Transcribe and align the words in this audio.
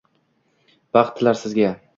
Baxt 0.97 1.15
tilar 1.21 1.41
sizga 1.45 1.75